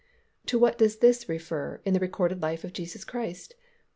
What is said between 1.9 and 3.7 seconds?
the recorded life of Jesus Christ?